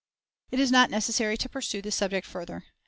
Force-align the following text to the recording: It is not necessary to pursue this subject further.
It 0.49 0.59
is 0.59 0.71
not 0.71 0.89
necessary 0.89 1.37
to 1.37 1.47
pursue 1.47 1.79
this 1.83 1.95
subject 1.97 2.25
further. 2.25 2.63